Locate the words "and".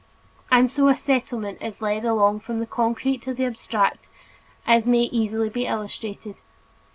0.49-0.67